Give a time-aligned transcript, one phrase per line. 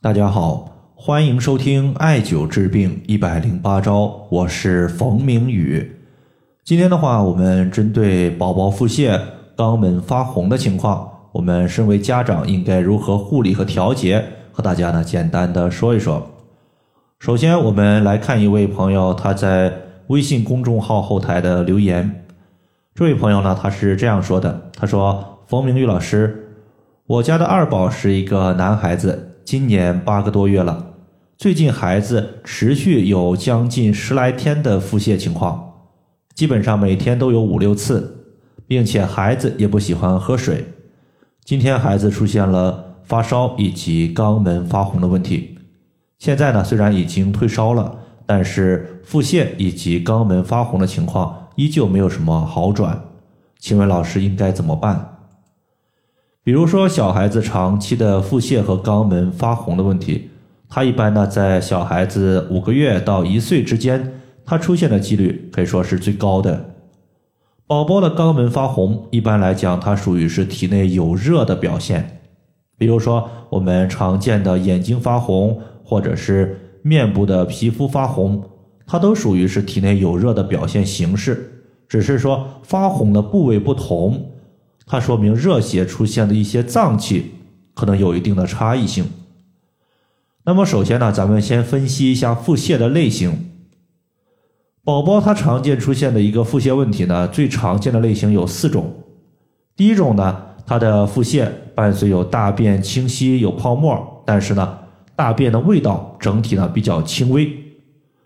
[0.00, 5.90] 大家好，欢迎收听艾灸治病一百零八招，我是冯明宇。
[6.62, 9.20] 今天的话，我们针对宝宝腹泻、
[9.56, 16.30] 肛门发红的情况，我们身为家长应该如何护理和调节，和大家呢简单的说一说。
[17.18, 19.72] 首先，我们来看一位朋友他在
[20.06, 22.24] 微信公众号后台的留言。
[22.94, 26.54] 这位朋友呢，他是这样说的：“他说，冯明宇老师，
[27.04, 30.90] 我家的二宝是一个男孩子。”今年八个多月了，
[31.38, 35.72] 最近孩子持续有将近十来天的腹泻情况，
[36.34, 38.26] 基本上每天都有五六次，
[38.66, 40.66] 并且孩子也不喜欢喝水。
[41.46, 45.56] 今天孩子出现了发烧以及肛门发红的问题，
[46.18, 53.02] 现在呢虽然已经退烧了，但是腹泻以及肛门发红的情况依旧没有什么好转，
[53.58, 55.17] 请问老师应该怎么办？
[56.48, 60.30] 比如说，小孩子长期的腹泻和肛门发红的问题，
[60.66, 64.14] 它一般呢在小孩子五个月到一岁之间，
[64.46, 66.70] 它出现的几率可以说是最高的。
[67.66, 72.18] 宝宝的肛门发红，一般来讲，它属于是体内有热的表现。
[72.78, 78.42] 比如说，我们常见的眼睛发红，或者是面部的皮肤发红，
[78.86, 84.30] 它都属于是体内有热的表现形式，只是说发红的部位不同。
[84.88, 87.34] 它说明热邪出现的一些脏器
[87.74, 89.04] 可能有一定的差异性。
[90.44, 93.50] 那么首先呢，咱们先分析一下腹泻的类型。
[94.82, 98.90] 宝宝他常见出现的一个腹泻问题呢，最常见的类型有四种。
[99.76, 100.34] 第一种呢，
[100.66, 104.78] 他的腹泻伴随有大便清晰有泡沫，但是呢，
[105.14, 107.52] 大便的味道整体呢比较轻微，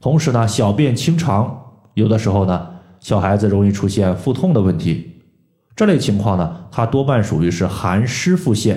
[0.00, 2.68] 同时呢，小便清长，有的时候呢，
[3.00, 5.13] 小孩子容易出现腹痛的问题。
[5.76, 8.76] 这类情况呢，它多半属于是寒湿腹泻。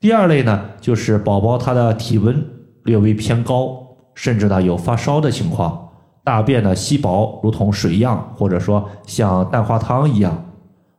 [0.00, 2.42] 第二类呢，就是宝宝他的体温
[2.84, 5.90] 略微偏高，甚至呢有发烧的情况，
[6.24, 10.42] 大便呢稀薄，如同水样，或者说像蛋花汤一样，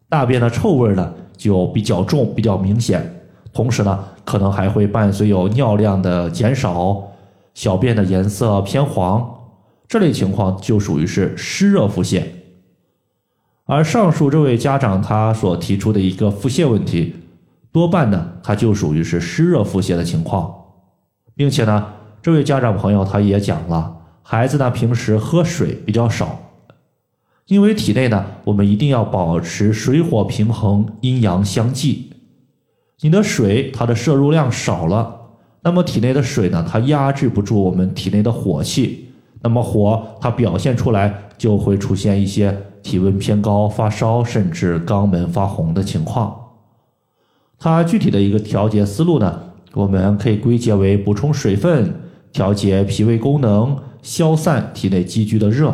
[0.07, 7.01] 大便的臭味呢就比较重，比较明显，同时呢可能还会伴随有尿量的减少，
[7.55, 9.27] 小便的颜色偏黄，
[9.87, 12.21] 这类情况就属于是湿热腹泻。
[13.71, 17.15] 而上述这位家长他所提出的一个腹泻问题，
[17.71, 20.53] 多半呢他就属于是湿热腹泻的情况，
[21.35, 21.87] 并且呢
[22.21, 26.51] 这位家长朋友他也讲了，孩子呢平时喝水比较少，
[27.45, 32.11] 因为体内呢我们一定要保持水火平衡、阴阳相济，
[32.99, 35.15] 你的水它的摄入量少了，
[35.61, 39.10] 那么体内的水呢它压制不住我们体内的火气，
[39.41, 42.57] 那么火它表现出来就会出现一些。
[42.83, 46.35] 体温偏高、发烧，甚至肛门发红的情况，
[47.59, 49.39] 它具体的一个调节思路呢，
[49.73, 51.93] 我们可以归结为补充水分、
[52.33, 55.71] 调节脾胃功能、消散体内积聚的热。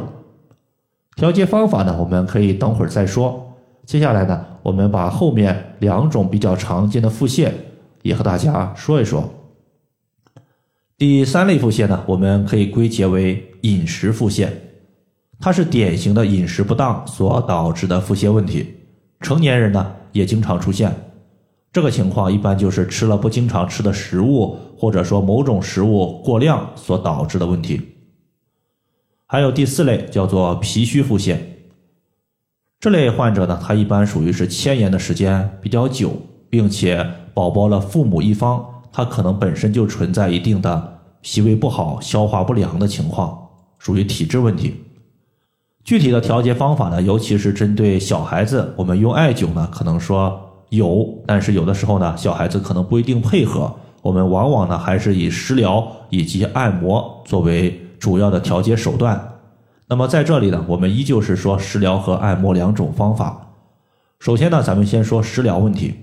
[1.15, 3.53] 调节方法呢，我们可以等会儿再说。
[3.85, 7.49] 接下来呢，我们把后面两种比较常见的腹泻
[8.01, 9.29] 也和大家说一说。
[10.97, 14.49] 第三类腹泻呢，我们可以归结为饮食腹泻。
[15.39, 18.75] 它是典型的饮食不当所导致的腹泻问题，
[19.19, 20.91] 成年人呢也经常出现。
[21.71, 27.79] 这个情况一般就是吃了不经常吃的食物，或者说某种食物过量所导致的问题。
[29.27, 31.37] 还有第四类叫做脾虚腹泻，
[32.79, 36.13] 这类患者呢，他一般属于是牵延的时间比较久，
[36.49, 43.46] 并且宝宝的父母一方他可能本身就存在一定的脾胃不好、消化不良的情况，
[43.87, 44.75] 属于体质问题。
[45.85, 50.37] 具体的调节方法呢，尤其是针对小孩子，我们用艾灸呢，可能说
[50.71, 59.35] 有，但是有的时候呢，小孩子可能不一定配合，我们往往呢还是以食疗以及按摩作为主要的调节手段。
[59.87, 63.53] 那么在这里呢，我们依旧是说食疗和按摩两种方法。
[64.19, 65.93] 首先呢，咱们先说食疗问题。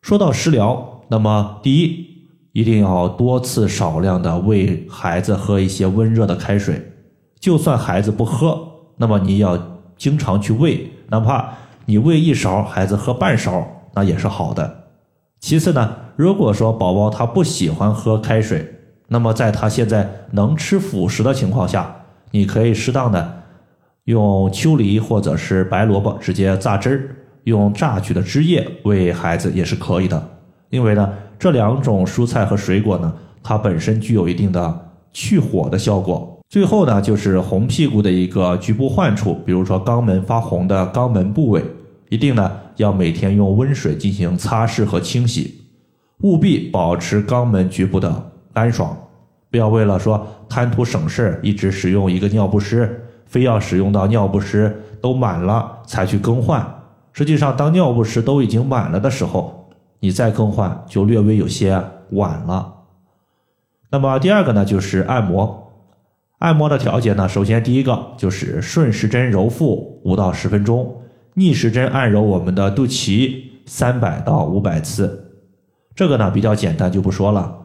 [0.00, 2.06] 说到食疗，那么第一，
[2.52, 6.89] 一定要多次少量的喂孩子喝一些温热的开水，
[7.40, 8.68] 就算孩子不喝。
[8.96, 9.58] 那么你要
[9.96, 11.54] 经常去喂，哪怕
[11.86, 14.84] 你喂一勺，孩子喝半勺，那也是好的。
[15.40, 18.74] 其次呢，如果说宝宝他不喜欢喝开水，
[19.08, 21.96] 那么在他现在能吃辅食的情况下，
[22.30, 23.42] 你可以适当的
[24.04, 30.22] 用秋梨或者是白萝卜直接榨汁儿，用榨取的汁液喂孩子也是可以的。
[30.68, 36.29] 因为呢，这两种蔬菜和水果呢，它本身具有一定的去火的效果。
[36.50, 41.64] 最后呢，就是红屁股的一个局部患处，比如说肛门发红的肛门部位，
[42.08, 45.62] 一定呢要每天用温水进行擦拭和清洗，
[46.22, 48.96] 务必保持肛门局部的干爽，
[49.48, 56.66] 不要为了说贪图省事，一直使用一个尿不湿，非要使用到尿不湿都满了才去更换。
[57.12, 59.68] 实际上，当尿不湿都已经满了的时候，
[60.00, 61.80] 你再更换就略微有些
[62.10, 62.74] 晚了。
[63.92, 65.68] 那么第二个呢，就是按摩。
[66.40, 71.02] 按摩的调节呢，首先第一个就是顺时针揉腹五到十分钟，
[71.34, 75.32] 逆时针按揉我们的肚脐三百到五百次。
[75.94, 77.58] 这个呢比较简单，就不说了。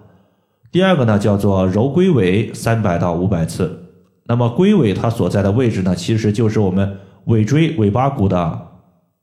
[0.74, 3.81] 第二个呢叫做揉龟尾三百到五百次。
[4.25, 8.60] 那么龟尾它所在的位置呢，其实就是我们尾椎尾巴骨的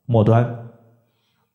[0.06, 0.48] 末端。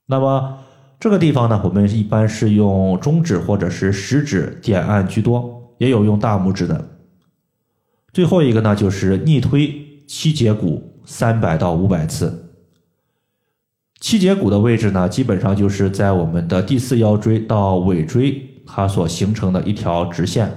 [0.05, 0.59] 那么
[0.99, 6.89] 这个地方呢，我们一般是用中指或者是食指点按居多，也有用大拇指的。
[8.11, 12.45] 最后一个呢就是逆推七节骨三百到五百次。
[13.99, 20.51] 七节骨的位置呢，基本上就是在我们的第四腰椎到尾椎它所形成的一条直线，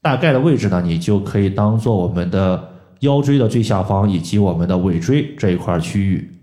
[0.00, 2.68] 大概的位置呢，你就可以当做我们的
[3.00, 6.36] 腰椎的最下方以及我们的尾椎这一块区域。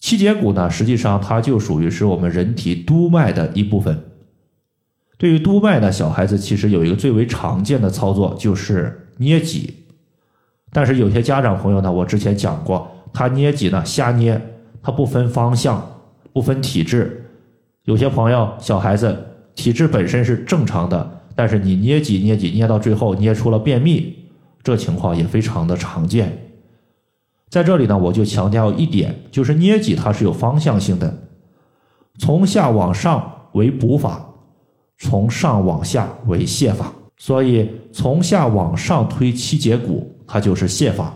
[0.00, 4.04] 七节骨呢，实际上它就属于是我们人体督脉的一部分。
[5.18, 9.74] 对于督脉呢，小孩子其实有一个最为常见的操作就是捏脊，
[10.72, 14.40] 但是有些家长朋友呢，我之前讲过，他捏脊呢瞎捏。
[14.82, 15.84] 他不分方向，
[16.32, 17.28] 不分体质，
[17.86, 19.20] 有些朋友小孩子
[19.56, 24.16] 体质本身是正常的，但是你捏脊捏脊捏到最后捏出了便秘，
[24.62, 26.38] 这情况也非常的常见。
[27.48, 31.12] 在这里呢，我就强调一点，就是捏脊它是有方向性的，
[32.20, 34.24] 从下往上为补法，
[34.98, 41.14] 从上往下为泻法，所以从下往上推七节骨，它就是泻法。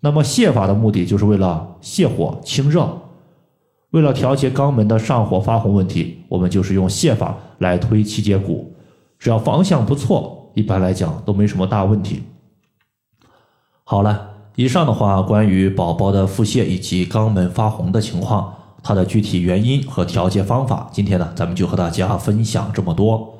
[0.00, 2.88] 那么泻法的目的就是为了泻火清热，
[3.90, 8.72] 为了调节肛门的上火发红问题，我们就是用泻法来推七节骨，
[9.18, 12.22] 只要方向不错，一般来讲都没什么大问题。
[13.84, 23.39] 好了，以上的话关于宝宝的腹泻以及肛门发红的情况，它的具体原因和调节方法，今天呢咱们就和大家分享这么多。